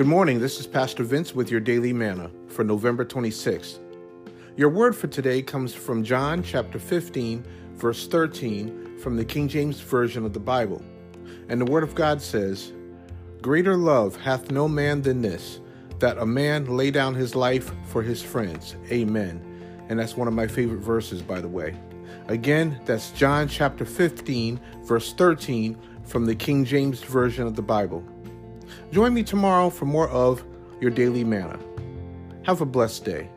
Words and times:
Good 0.00 0.06
morning. 0.06 0.40
This 0.40 0.58
is 0.58 0.66
Pastor 0.66 1.04
Vince 1.04 1.34
with 1.34 1.50
your 1.50 1.60
daily 1.60 1.92
manna 1.92 2.30
for 2.48 2.64
November 2.64 3.04
26th. 3.04 3.80
Your 4.56 4.70
word 4.70 4.96
for 4.96 5.08
today 5.08 5.42
comes 5.42 5.74
from 5.74 6.02
John 6.02 6.42
chapter 6.42 6.78
15, 6.78 7.44
verse 7.74 8.08
13 8.08 8.96
from 8.96 9.18
the 9.18 9.26
King 9.26 9.46
James 9.46 9.78
Version 9.78 10.24
of 10.24 10.32
the 10.32 10.40
Bible. 10.40 10.82
And 11.50 11.60
the 11.60 11.70
word 11.70 11.82
of 11.82 11.94
God 11.94 12.22
says, 12.22 12.72
Greater 13.42 13.76
love 13.76 14.16
hath 14.16 14.50
no 14.50 14.66
man 14.66 15.02
than 15.02 15.20
this, 15.20 15.60
that 15.98 16.16
a 16.16 16.24
man 16.24 16.64
lay 16.64 16.90
down 16.90 17.14
his 17.14 17.34
life 17.34 17.70
for 17.84 18.02
his 18.02 18.22
friends. 18.22 18.76
Amen. 18.90 19.44
And 19.90 19.98
that's 19.98 20.16
one 20.16 20.28
of 20.28 20.32
my 20.32 20.46
favorite 20.46 20.80
verses, 20.80 21.20
by 21.20 21.42
the 21.42 21.48
way. 21.48 21.76
Again, 22.28 22.80
that's 22.86 23.10
John 23.10 23.48
chapter 23.48 23.84
15, 23.84 24.58
verse 24.82 25.12
13 25.12 25.76
from 26.04 26.24
the 26.24 26.34
King 26.34 26.64
James 26.64 27.02
Version 27.02 27.46
of 27.46 27.54
the 27.54 27.60
Bible. 27.60 28.02
Join 28.92 29.14
me 29.14 29.22
tomorrow 29.22 29.70
for 29.70 29.84
more 29.84 30.08
of 30.08 30.44
your 30.80 30.90
daily 30.90 31.24
manna. 31.24 31.58
Have 32.44 32.60
a 32.60 32.66
blessed 32.66 33.04
day. 33.04 33.30